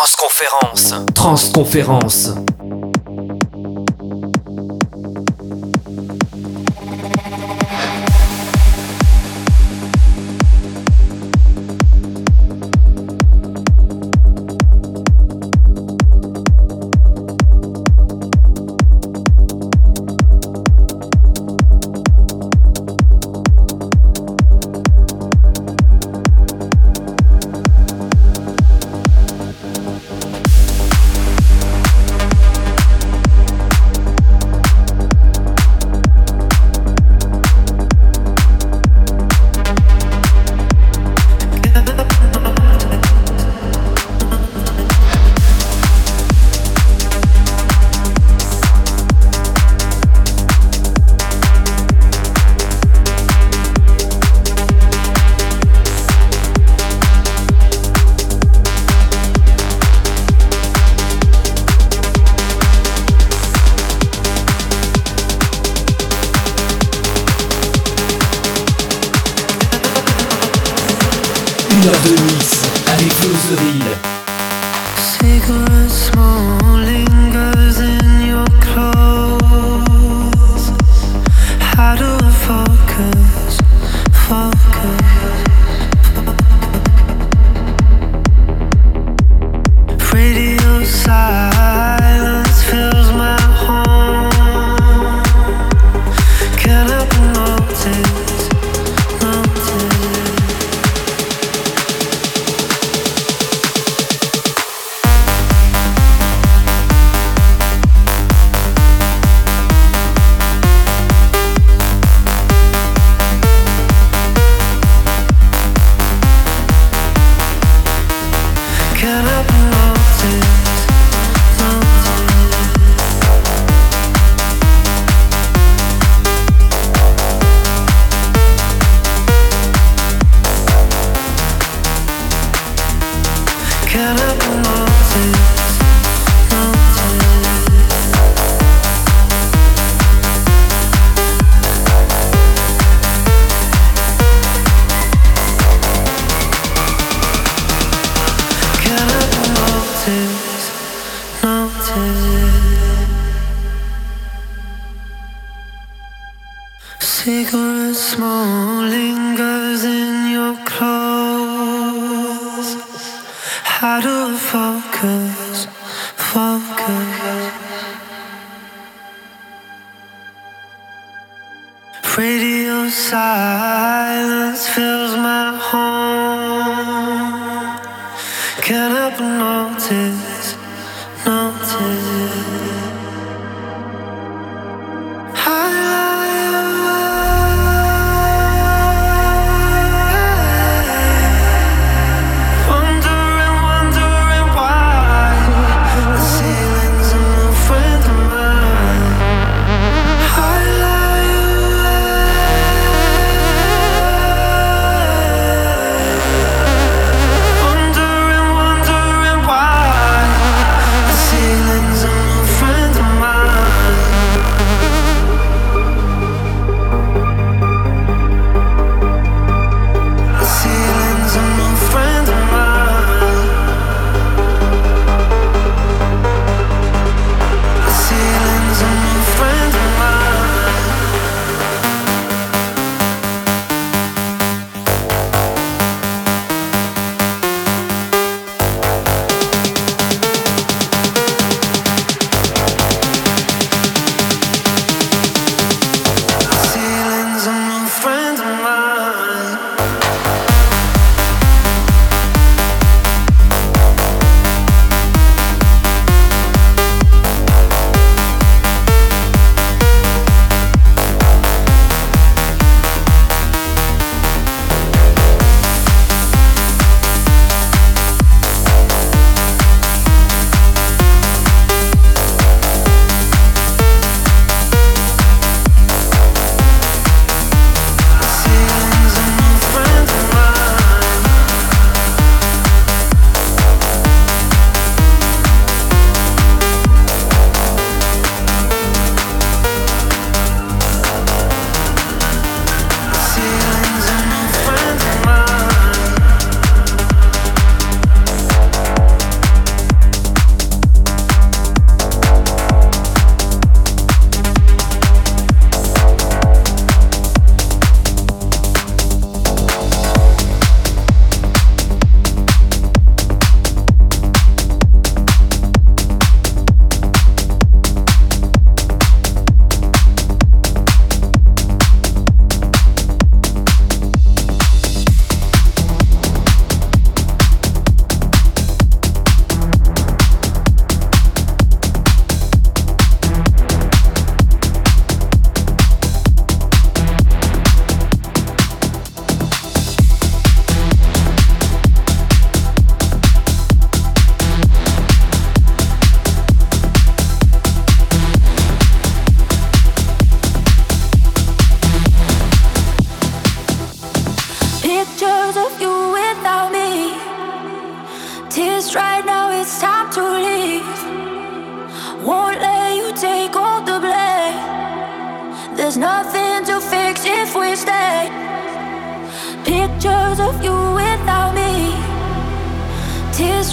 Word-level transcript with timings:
Transconférence. 0.00 0.94
Transconférence. 1.14 2.30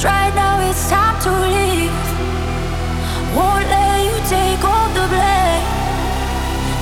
Right 0.04 0.34
now 0.36 0.60
it's 0.70 0.90
time 0.90 1.20
to 1.24 1.32
leave. 1.32 1.92
Won't 3.36 3.68
let 3.68 4.06
you 4.06 4.16
take 4.30 4.64
all 4.64 4.90
the 4.94 5.08
blame. 5.10 5.66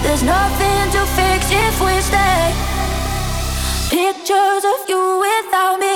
There's 0.04 0.22
nothing 0.22 0.92
to 0.92 1.02
fix 1.16 1.50
if 1.50 1.80
we 1.80 1.96
stay. 2.02 2.54
Pictures 3.90 4.66
of 4.66 4.90
you 4.90 5.20
without 5.20 5.80
me. 5.80 5.95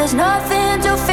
There's 0.00 0.14
nothing 0.14 0.80
to 0.80 0.96
fear. 0.96 1.09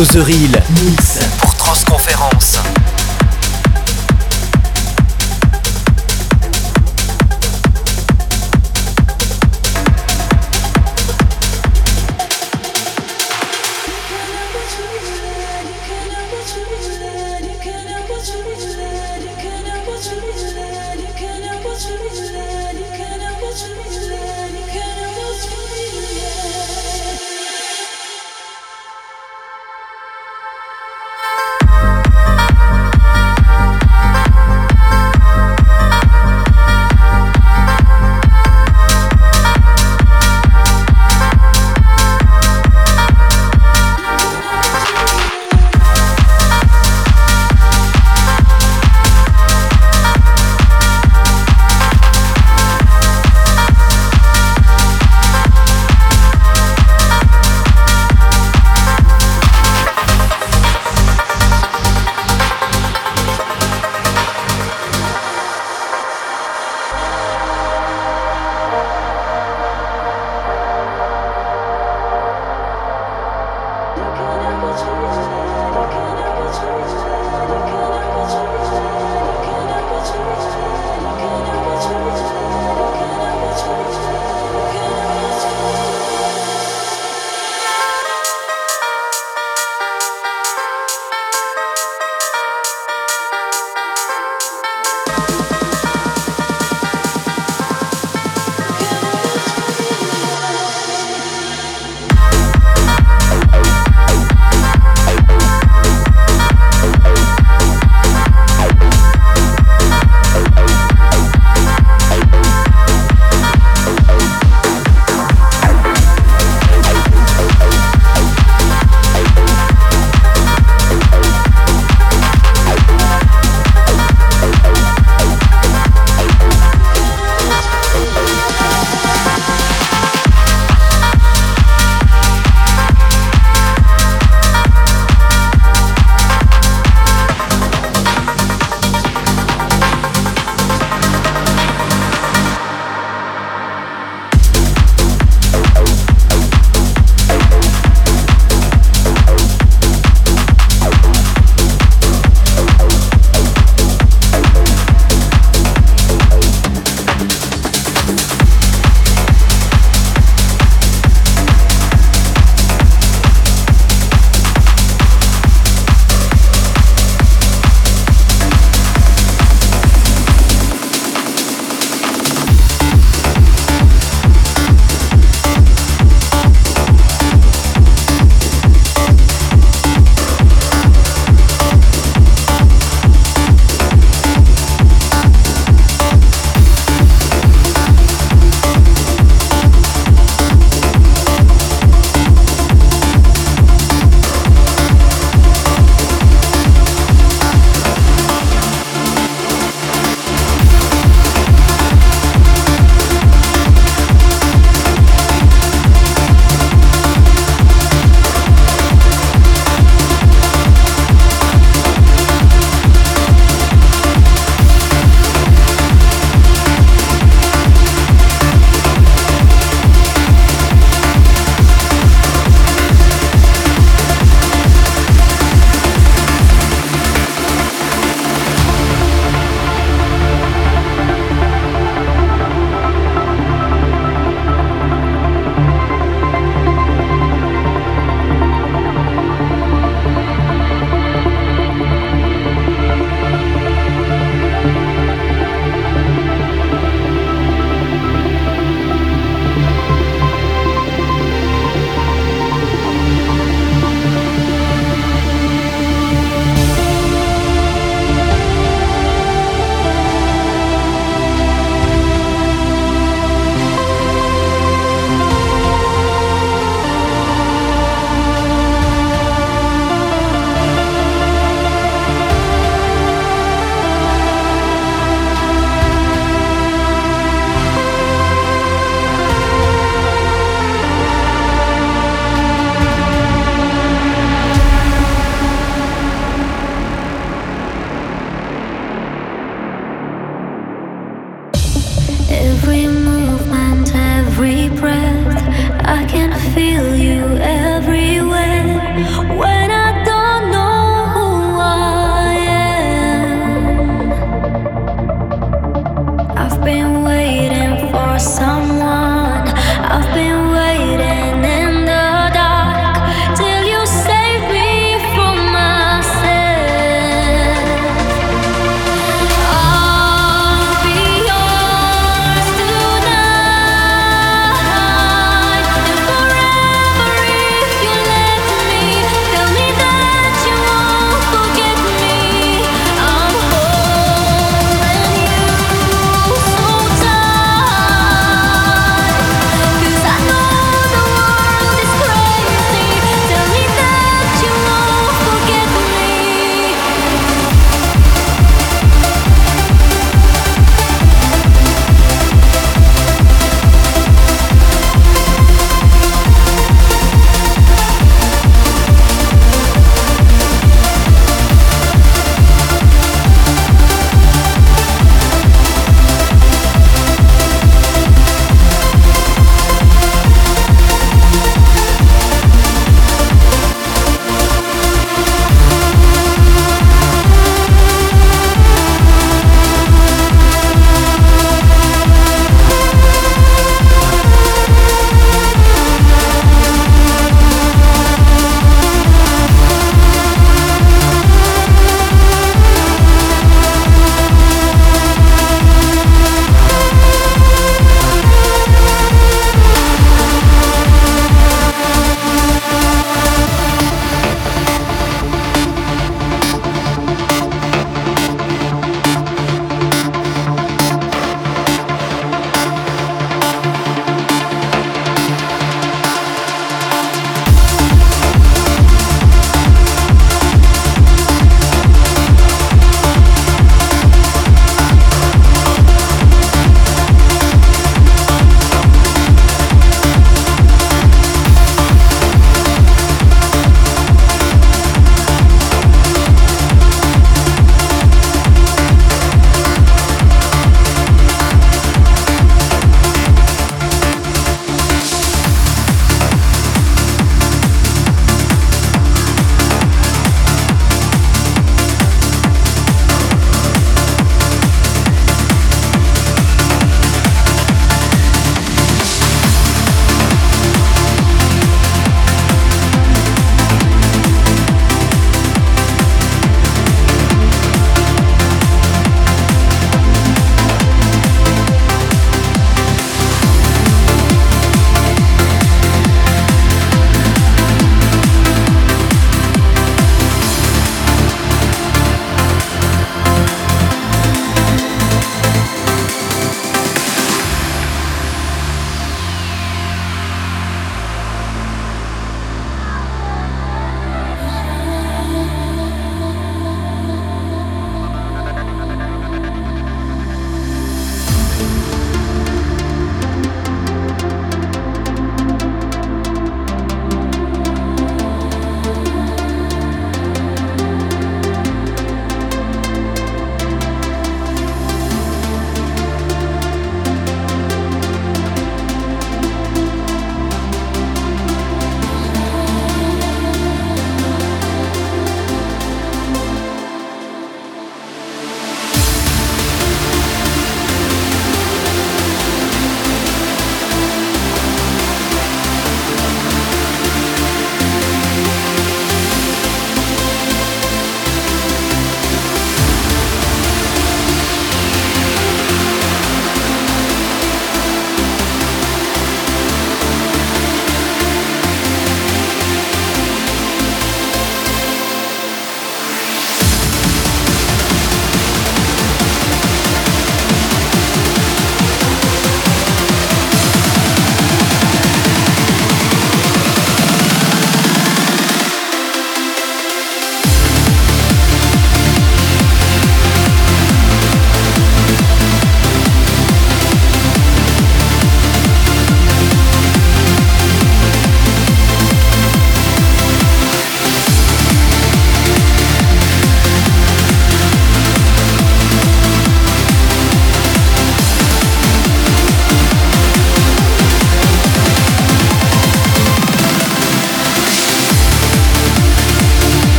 Closerie 0.00 0.48
Mix. 0.82 1.29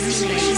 Destination 0.00 0.56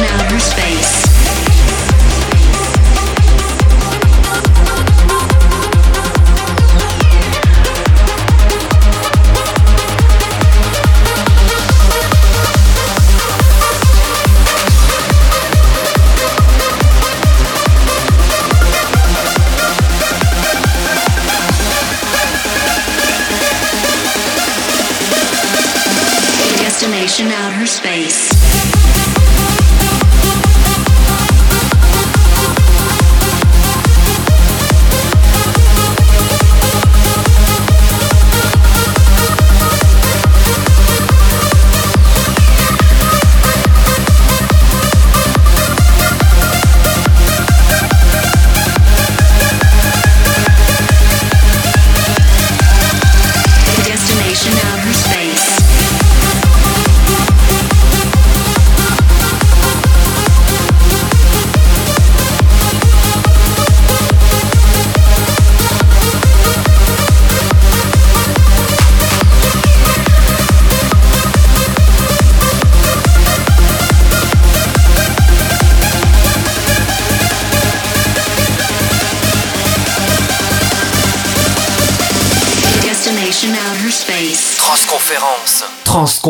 Outer 0.00 0.40
Space. 0.40 1.05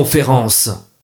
Destination 0.04 0.86